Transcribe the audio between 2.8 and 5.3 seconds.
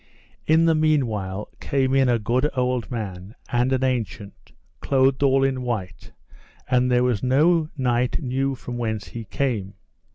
man, and an ancient, clothed